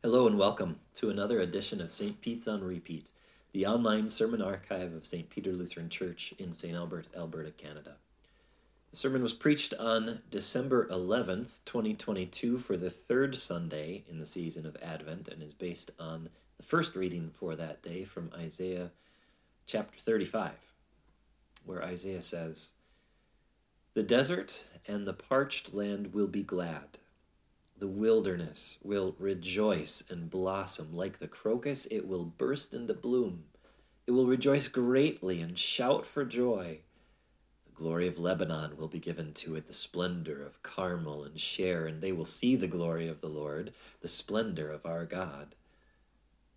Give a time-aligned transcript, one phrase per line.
[0.00, 2.20] Hello and welcome to another edition of St.
[2.20, 3.10] Pete's on Repeat,
[3.50, 5.28] the online sermon archive of St.
[5.28, 6.76] Peter Lutheran Church in St.
[6.76, 7.96] Albert, Alberta, Canada.
[8.92, 14.66] The sermon was preached on December 11th, 2022, for the third Sunday in the season
[14.66, 16.28] of Advent and is based on
[16.58, 18.92] the first reading for that day from Isaiah
[19.66, 20.74] chapter 35,
[21.66, 22.74] where Isaiah says,
[23.94, 26.98] The desert and the parched land will be glad
[27.78, 30.94] the wilderness will rejoice and blossom.
[30.94, 33.44] Like the crocus, it will burst into bloom.
[34.06, 36.80] It will rejoice greatly and shout for joy.
[37.66, 42.00] The glory of Lebanon will be given to it, the splendor of Carmel and Sharon.
[42.00, 45.54] They will see the glory of the Lord, the splendor of our God.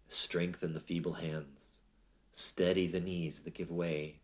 [0.07, 1.81] Strengthen the feeble hands,
[2.31, 4.21] steady the knees that give way.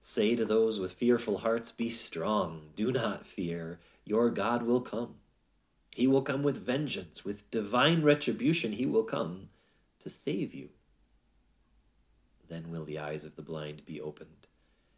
[0.00, 5.16] Say to those with fearful hearts, Be strong, do not fear, your God will come.
[5.94, 8.72] He will come with vengeance, with divine retribution.
[8.72, 9.48] He will come
[9.98, 10.70] to save you.
[12.48, 14.46] Then will the eyes of the blind be opened,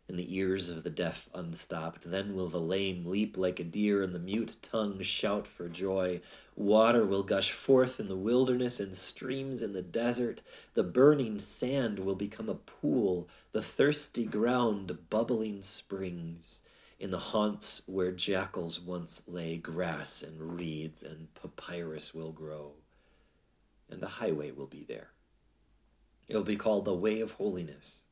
[0.08, 2.10] and the ears of the deaf unstopped.
[2.10, 6.20] Then will the lame leap like a deer, and the mute tongue shout for joy.
[6.54, 10.42] Water will gush forth in the wilderness, and streams in the desert.
[10.74, 16.62] The burning sand will become a pool, the thirsty ground bubbling springs
[17.02, 22.74] in the haunts where jackals once lay, grass and reeds and papyrus will grow,
[23.90, 25.08] and a highway will be there.
[26.28, 28.06] It will be called the way of holiness.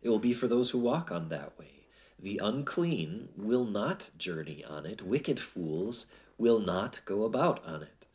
[0.00, 1.84] It will be for those who walk on that way.
[2.18, 6.06] The unclean will not journey on it, wicked fools
[6.38, 8.06] will not go about on it.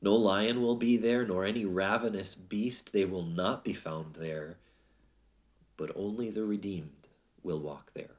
[0.00, 4.56] No lion will be there, nor any ravenous beast, they will not be found there,
[5.76, 7.08] but only the redeemed
[7.42, 8.17] will walk there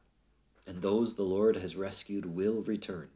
[0.70, 3.09] and those the Lord has rescued will return.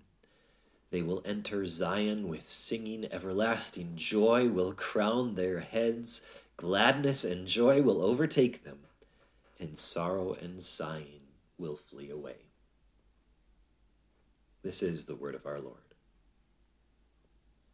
[0.90, 6.26] They will enter Zion with singing, everlasting joy will crown their heads,
[6.58, 8.80] gladness and joy will overtake them,
[9.60, 11.22] and sorrow and sighing
[11.60, 12.48] will flee away.
[14.64, 15.77] This is the word of our Lord.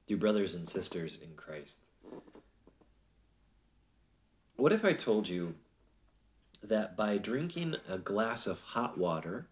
[0.08, 1.84] Dear brothers and sisters in Christ,
[4.58, 5.56] what if I told you
[6.62, 9.48] that by drinking a glass of hot water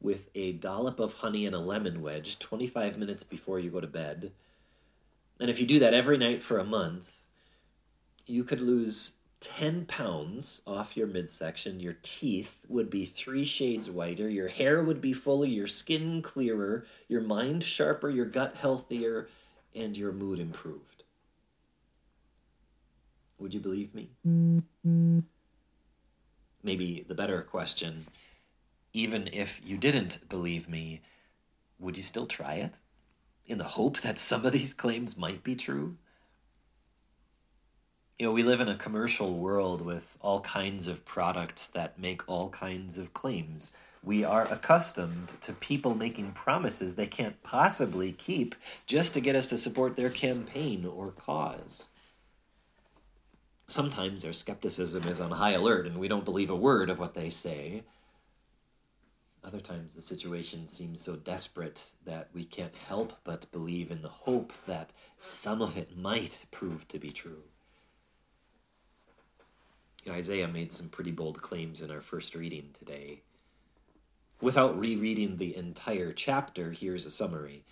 [0.00, 3.86] with a dollop of honey and a lemon wedge 25 minutes before you go to
[3.86, 4.32] bed.
[5.40, 7.24] And if you do that every night for a month,
[8.26, 11.80] you could lose 10 pounds off your midsection.
[11.80, 14.28] Your teeth would be three shades whiter.
[14.28, 15.46] Your hair would be fuller.
[15.46, 16.84] Your skin clearer.
[17.08, 18.10] Your mind sharper.
[18.10, 19.28] Your gut healthier.
[19.74, 21.04] And your mood improved.
[23.38, 24.10] Would you believe me?
[24.26, 25.20] Mm-hmm.
[26.64, 28.06] Maybe the better question
[28.98, 31.00] even if you didn't believe me,
[31.78, 32.80] would you still try it?
[33.46, 35.96] In the hope that some of these claims might be true?
[38.18, 42.28] You know, we live in a commercial world with all kinds of products that make
[42.28, 43.72] all kinds of claims.
[44.02, 49.48] We are accustomed to people making promises they can't possibly keep just to get us
[49.50, 51.90] to support their campaign or cause.
[53.68, 57.14] Sometimes our skepticism is on high alert and we don't believe a word of what
[57.14, 57.84] they say.
[59.44, 64.08] Other times the situation seems so desperate that we can't help but believe in the
[64.08, 67.44] hope that some of it might prove to be true.
[70.08, 73.22] Isaiah made some pretty bold claims in our first reading today.
[74.40, 77.64] Without rereading the entire chapter, here's a summary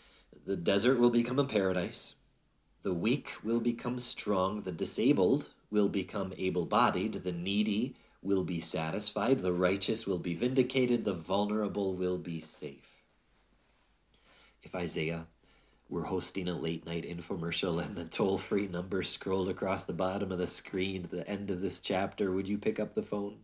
[0.44, 2.16] The desert will become a paradise,
[2.82, 8.60] the weak will become strong, the disabled will become able bodied, the needy will be
[8.60, 13.02] satisfied, the righteous will be vindicated, the vulnerable will be safe.
[14.62, 15.26] If Isaiah
[15.88, 20.32] were hosting a late night infomercial and the toll free number scrolled across the bottom
[20.32, 23.36] of the screen at the end of this chapter, would you pick up the phone?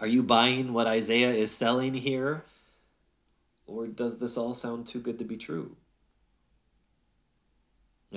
[0.00, 2.44] Are you buying what Isaiah is selling here?
[3.66, 5.76] Or does this all sound too good to be true?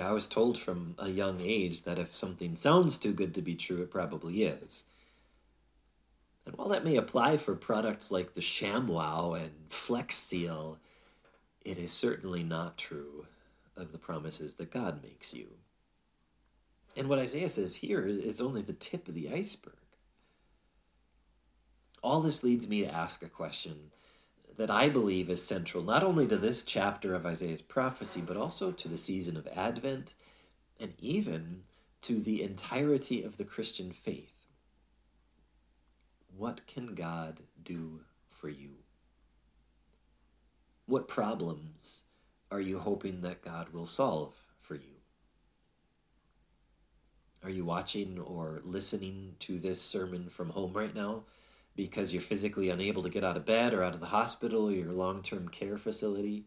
[0.02, 3.56] I was told from a young age that if something sounds too good to be
[3.56, 4.84] true, it probably is.
[6.46, 10.78] And while that may apply for products like the ShamWow and Flex Seal,
[11.66, 13.26] it is certainly not true
[13.76, 15.48] of the promises that God makes you.
[16.96, 19.74] And what Isaiah says here is only the tip of the iceberg.
[22.02, 23.92] All this leads me to ask a question
[24.58, 28.72] that I believe is central not only to this chapter of Isaiah's prophecy, but also
[28.72, 30.16] to the season of Advent
[30.80, 31.64] and even
[32.02, 34.48] to the entirety of the Christian faith.
[36.36, 38.78] What can God do for you?
[40.86, 42.04] What problems
[42.52, 44.98] are you hoping that God will solve for you?
[47.44, 51.24] Are you watching or listening to this sermon from home right now
[51.78, 54.72] because you're physically unable to get out of bed or out of the hospital or
[54.72, 56.44] your long term care facility?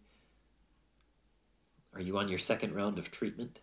[1.95, 3.61] Are you on your second round of treatment?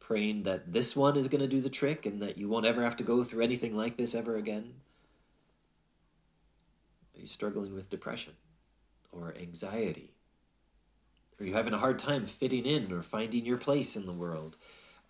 [0.00, 2.82] Praying that this one is going to do the trick and that you won't ever
[2.82, 4.74] have to go through anything like this ever again?
[7.14, 8.34] Are you struggling with depression
[9.10, 10.14] or anxiety?
[11.40, 14.56] Are you having a hard time fitting in or finding your place in the world?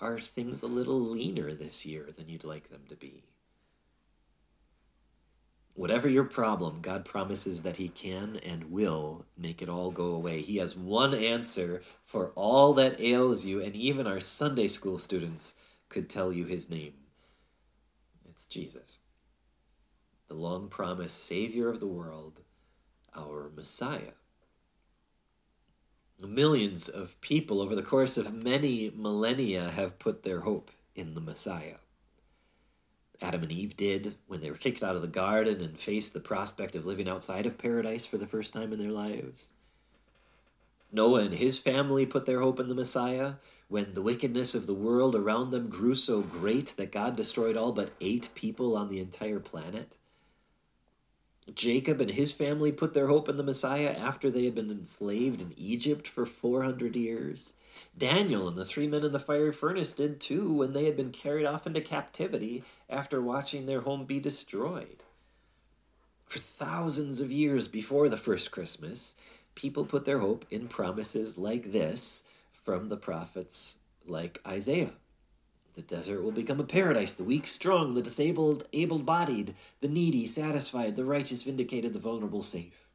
[0.00, 3.24] Are things a little leaner this year than you'd like them to be?
[5.74, 10.42] Whatever your problem, God promises that He can and will make it all go away.
[10.42, 15.54] He has one answer for all that ails you, and even our Sunday school students
[15.88, 16.92] could tell you His name.
[18.28, 18.98] It's Jesus,
[20.28, 22.40] the long promised Savior of the world,
[23.16, 24.12] our Messiah.
[26.20, 31.20] Millions of people over the course of many millennia have put their hope in the
[31.20, 31.76] Messiah.
[33.22, 36.20] Adam and Eve did when they were kicked out of the garden and faced the
[36.20, 39.52] prospect of living outside of paradise for the first time in their lives.
[40.90, 43.34] Noah and his family put their hope in the Messiah
[43.68, 47.72] when the wickedness of the world around them grew so great that God destroyed all
[47.72, 49.96] but eight people on the entire planet.
[51.54, 55.42] Jacob and his family put their hope in the Messiah after they had been enslaved
[55.42, 57.54] in Egypt for 400 years.
[57.98, 61.10] Daniel and the three men in the fire furnace did too when they had been
[61.10, 65.02] carried off into captivity after watching their home be destroyed.
[66.26, 69.16] For thousands of years before the first Christmas,
[69.54, 74.92] people put their hope in promises like this from the prophets like Isaiah.
[75.74, 80.26] The desert will become a paradise, the weak strong, the disabled able bodied, the needy
[80.26, 82.90] satisfied, the righteous vindicated, the vulnerable safe.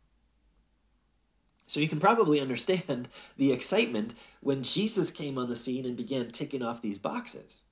[1.66, 6.32] So you can probably understand the excitement when Jesus came on the scene and began
[6.32, 7.64] ticking off these boxes.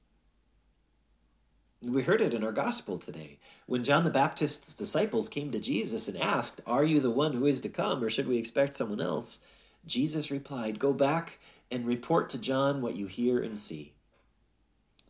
[1.81, 3.38] We heard it in our gospel today.
[3.68, 7.46] When John the Baptist's disciples came to Jesus and asked, Are you the one who
[7.46, 9.40] is to come, or should we expect someone else?
[9.86, 13.94] Jesus replied, Go back and report to John what you hear and see.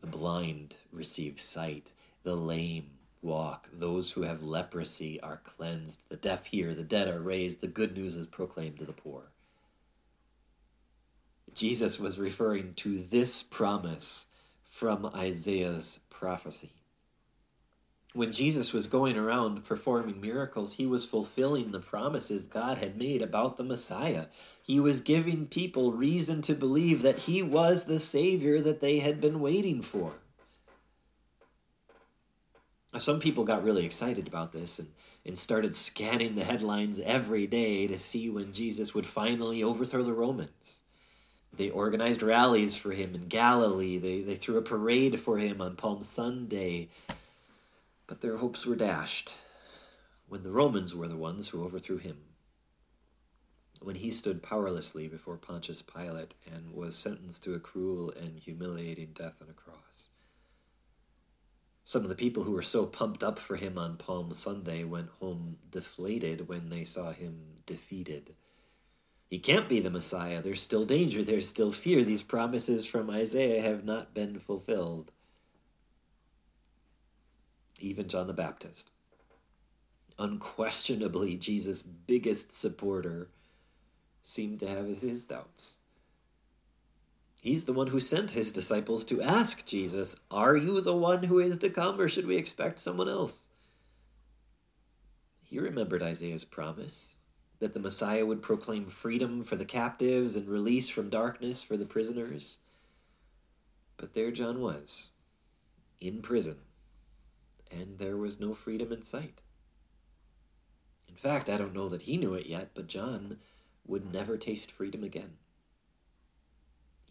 [0.05, 1.91] The blind receive sight,
[2.21, 2.91] the lame
[3.23, 7.67] walk, those who have leprosy are cleansed, the deaf hear, the dead are raised, the
[7.67, 9.31] good news is proclaimed to the poor.
[11.55, 14.27] Jesus was referring to this promise
[14.63, 16.73] from Isaiah's prophecy
[18.15, 23.21] when Jesus was going around performing miracles, he was fulfilling the promises God had made
[23.21, 24.27] about the Messiah.
[24.63, 29.19] He was giving people reason to believe that he was the Savior that they had
[29.19, 30.13] been waiting for.
[32.97, 34.93] Some people got really excited about this and,
[35.25, 40.13] and started scanning the headlines every day to see when Jesus would finally overthrow the
[40.13, 40.83] Romans.
[41.53, 43.97] They organized rallies for him in Galilee.
[43.97, 46.87] They, they threw a parade for him on Palm Sunday.
[48.07, 49.37] But their hopes were dashed
[50.27, 52.17] when the Romans were the ones who overthrew him.
[53.81, 59.11] When he stood powerlessly before Pontius Pilate and was sentenced to a cruel and humiliating
[59.13, 60.09] death on a cross.
[61.83, 65.09] Some of the people who were so pumped up for him on Palm Sunday went
[65.19, 68.35] home deflated when they saw him defeated.
[69.29, 70.41] He can't be the Messiah.
[70.41, 71.23] There's still danger.
[71.23, 72.03] There's still fear.
[72.03, 75.11] These promises from Isaiah have not been fulfilled
[77.79, 78.91] even John the Baptist.
[80.17, 83.29] Unquestionably, Jesus' biggest supporter
[84.23, 85.77] seemed to have his doubts.
[87.41, 91.39] He's the one who sent his disciples to ask Jesus, Are you the one who
[91.39, 93.49] is to come, or should we expect someone else?
[95.43, 97.15] He remembered Isaiah's promise
[97.59, 101.85] that the Messiah would proclaim freedom for the captives and release from darkness for the
[101.85, 102.59] prisoners.
[103.97, 105.11] But there John was,
[106.01, 106.57] in prison,
[107.75, 109.41] and there was no freedom in sight.
[111.09, 113.37] In fact, I don't know that he knew it yet, but John
[113.85, 115.37] would never taste freedom again.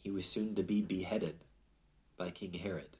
[0.02, 1.44] He was soon to be beheaded
[2.16, 2.96] by King Herod.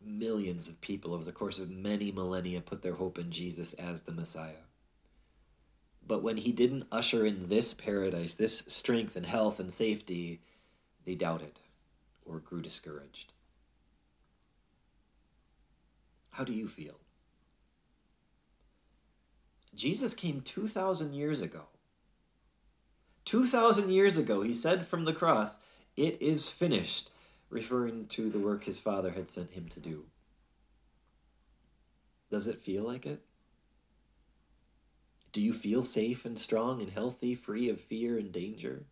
[0.00, 4.02] Millions of people over the course of many millennia put their hope in Jesus as
[4.02, 4.64] the Messiah.
[6.06, 10.40] But when he didn't usher in this paradise, this strength and health and safety,
[11.04, 11.60] they doubted
[12.24, 13.32] or grew discouraged.
[16.38, 17.00] How do you feel?
[19.74, 21.62] Jesus came 2,000 years ago.
[23.24, 25.58] 2,000 years ago, he said from the cross,
[25.96, 27.10] It is finished,
[27.50, 30.04] referring to the work his Father had sent him to do.
[32.30, 33.24] Does it feel like it?
[35.32, 38.84] Do you feel safe and strong and healthy, free of fear and danger?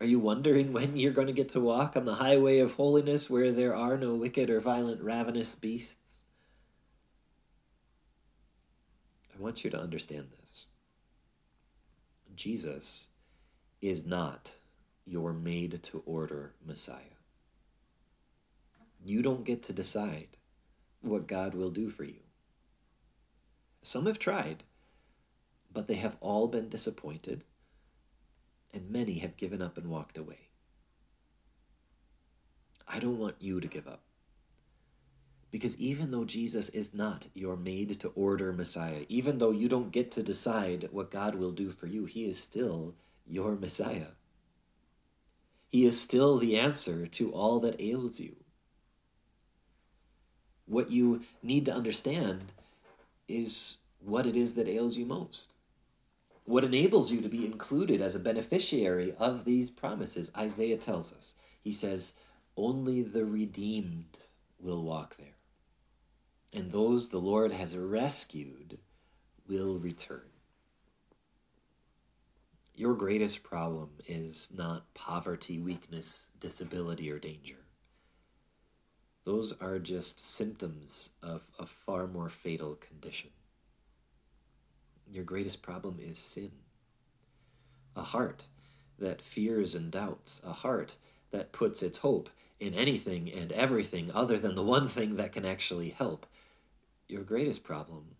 [0.00, 3.30] Are you wondering when you're going to get to walk on the highway of holiness
[3.30, 6.24] where there are no wicked or violent ravenous beasts?
[9.34, 10.66] I want you to understand this.
[12.34, 13.08] Jesus
[13.80, 14.58] is not
[15.06, 17.18] your made to order Messiah.
[19.04, 20.36] You don't get to decide
[21.02, 22.20] what God will do for you.
[23.82, 24.64] Some have tried,
[25.72, 27.44] but they have all been disappointed,
[28.74, 30.48] and many have given up and walked away.
[32.86, 34.00] I don't want you to give up.
[35.50, 39.92] Because even though Jesus is not your made to order Messiah, even though you don't
[39.92, 44.14] get to decide what God will do for you, He is still your Messiah.
[45.68, 48.36] He is still the answer to all that ails you.
[50.66, 52.52] What you need to understand
[53.28, 55.56] is what it is that ails you most.
[56.44, 60.30] What enables you to be included as a beneficiary of these promises.
[60.36, 61.34] Isaiah tells us.
[61.62, 62.14] He says,
[62.56, 64.18] Only the redeemed
[64.58, 65.38] will walk there,
[66.52, 68.78] and those the Lord has rescued
[69.48, 70.28] will return.
[72.74, 77.66] Your greatest problem is not poverty, weakness, disability, or danger.
[79.24, 83.30] Those are just symptoms of a far more fatal condition.
[85.10, 86.52] Your greatest problem is sin.
[87.96, 88.46] A heart
[88.98, 90.96] that fears and doubts, a heart
[91.30, 95.44] that puts its hope in anything and everything other than the one thing that can
[95.44, 96.26] actually help.
[97.08, 98.16] Your greatest problem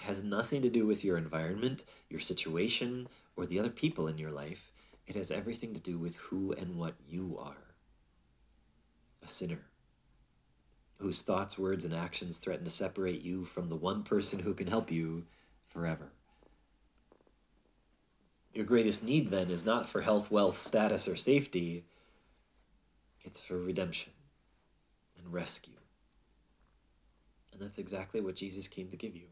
[0.00, 4.30] has nothing to do with your environment, your situation, or the other people in your
[4.30, 4.70] life.
[5.06, 7.68] It has everything to do with who and what you are
[9.22, 9.68] a sinner
[10.98, 14.66] whose thoughts, words, and actions threaten to separate you from the one person who can
[14.66, 15.24] help you
[15.64, 16.10] forever.
[18.58, 21.84] Your greatest need then is not for health, wealth, status, or safety,
[23.22, 24.10] it's for redemption
[25.16, 25.76] and rescue.
[27.52, 29.28] And that's exactly what Jesus came to give you.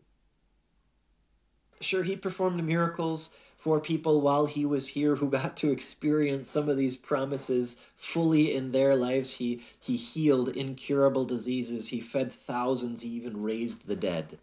[1.80, 6.68] Sure, he performed miracles for people while he was here who got to experience some
[6.68, 9.38] of these promises fully in their lives.
[9.38, 14.38] He, he healed incurable diseases, he fed thousands, he even raised the dead.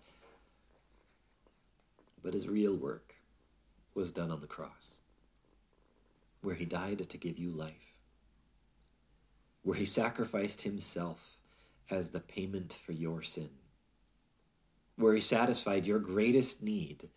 [2.21, 3.12] But his real work
[3.95, 4.99] was done on the cross,
[6.41, 7.95] where he died to give you life,
[9.61, 11.37] where he sacrificed himself
[11.89, 13.49] as the payment for your sin,
[14.95, 17.09] where he satisfied your greatest need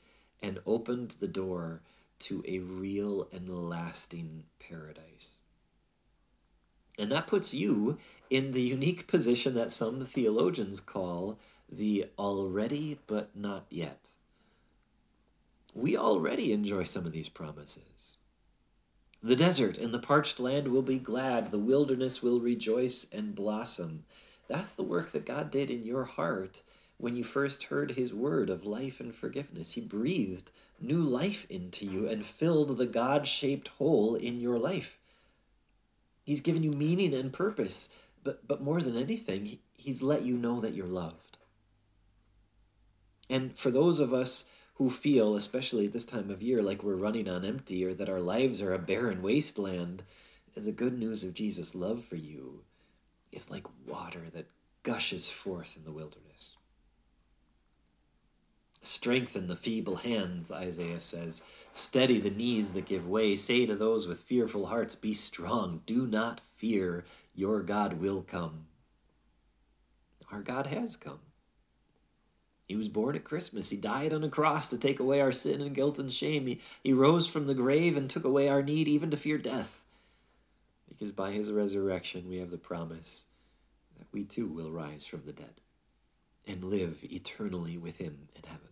[0.43, 1.83] and opened the door
[2.19, 5.41] to a real and lasting paradise.
[6.99, 7.99] And that puts you
[8.31, 11.39] in the unique position that some theologians call
[11.71, 14.11] the already but not yet.
[15.77, 18.17] We already enjoy some of these promises.
[19.23, 24.05] The desert and the parched land will be glad, the wilderness will rejoice and blossom.
[24.49, 26.63] That's the work that God did in your heart
[26.97, 29.73] when you first heard his word of life and forgiveness.
[29.73, 34.99] He breathed new life into you and filled the God shaped hole in your life.
[36.25, 37.91] He's given you meaning and purpose,
[38.25, 41.37] but, but more than anything, he's let you know that you're loved.
[43.29, 46.95] And for those of us who feel, especially at this time of year, like we're
[46.95, 50.03] running on empty or that our lives are a barren wasteland,
[50.55, 52.63] the good news of Jesus' love for you
[53.33, 54.51] is like water that
[54.83, 56.57] gushes forth in the wilderness.
[58.83, 61.43] Strengthen the feeble hands, Isaiah says.
[61.71, 63.35] Steady the knees that give way.
[63.35, 65.83] Say to those with fearful hearts, Be strong.
[65.87, 67.05] Do not fear.
[67.35, 68.67] Your God will come.
[70.31, 71.21] Our God has come.
[72.67, 73.71] He was born at Christmas.
[73.71, 76.47] He died on a cross to take away our sin and guilt and shame.
[76.47, 79.85] He, he rose from the grave and took away our need even to fear death.
[80.89, 83.27] Because by his resurrection, we have the promise
[83.99, 85.61] that we too will rise from the dead
[86.47, 88.69] and live eternally with him in heaven.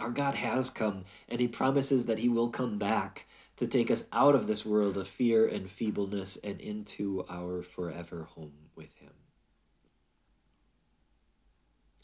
[0.00, 4.08] Our God has come, and He promises that He will come back to take us
[4.12, 9.12] out of this world of fear and feebleness and into our forever home with Him.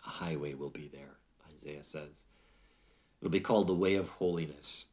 [0.09, 1.19] A highway will be there,
[1.53, 2.25] Isaiah says.
[3.21, 4.87] It'll be called the way of holiness.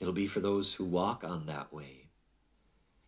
[0.00, 2.06] It'll be for those who walk on that way.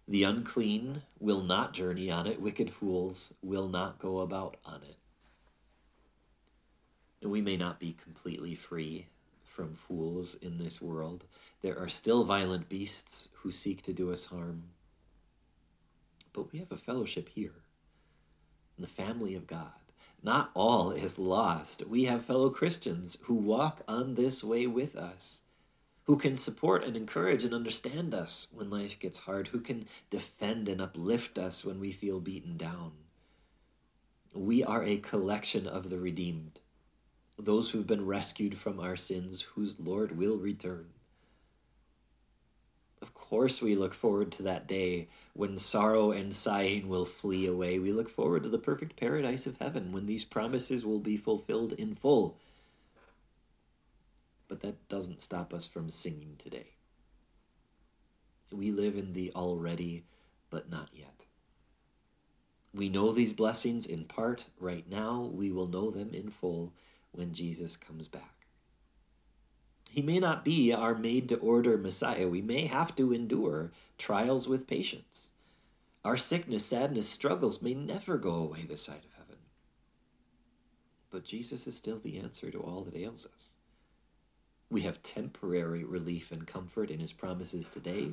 [0.07, 4.99] The unclean will not journey on it, wicked fools will not go about on it.
[7.23, 9.07] And we may not be completely free
[9.43, 11.25] from fools in this world.
[11.63, 14.65] There are still violent beasts who seek to do us harm.
[16.35, 17.63] But we have a fellowship here,
[18.77, 19.80] in the family of God.
[20.23, 21.87] Not all is lost.
[21.87, 25.43] We have fellow Christians who walk on this way with us,
[26.05, 30.69] who can support and encourage and understand us when life gets hard, who can defend
[30.69, 32.93] and uplift us when we feel beaten down.
[34.35, 36.61] We are a collection of the redeemed,
[37.39, 40.89] those who've been rescued from our sins, whose Lord will return.
[43.03, 47.79] Of course, we look forward to that day when sorrow and sighing will flee away.
[47.79, 51.73] We look forward to the perfect paradise of heaven when these promises will be fulfilled
[51.73, 52.37] in full.
[54.49, 56.75] But that doesn't stop us from singing today.
[58.53, 60.05] We live in the already,
[60.51, 61.25] but not yet.
[62.75, 65.31] We know these blessings in part right now.
[65.33, 66.73] We will know them in full
[67.13, 68.40] when Jesus comes back.
[69.93, 72.29] He may not be our made to order Messiah.
[72.29, 75.33] We may have to endure trials with patience.
[76.05, 79.37] Our sickness, sadness, struggles may never go away this side of heaven.
[81.11, 83.51] But Jesus is still the answer to all that ails us.
[84.71, 88.13] We have temporary relief and comfort in his promises today.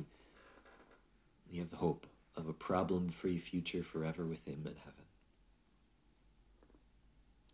[1.50, 5.04] We have the hope of a problem free future forever with him in heaven.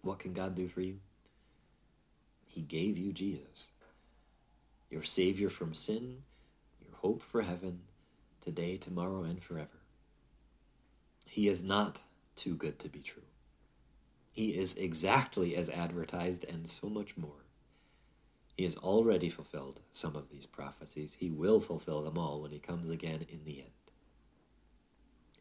[0.01, 1.01] What can God do for you?
[2.49, 3.69] He gave you Jesus
[4.95, 6.19] your Savior from sin,
[6.81, 7.81] your hope for heaven,
[8.41, 9.81] today, tomorrow, and forever.
[11.27, 12.05] He is not
[12.37, 13.25] too good to be true.
[14.31, 17.43] He is exactly as advertised and so much more.
[18.57, 21.17] He has already fulfilled some of these prophecies.
[21.17, 23.71] He will fulfill them all when he comes again in the end.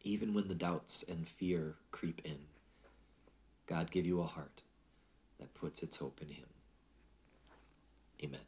[0.02, 2.38] Even when the doubts and fear creep in,
[3.66, 4.62] God give you a heart
[5.38, 6.48] that puts its hope in him.
[8.20, 8.40] Amen.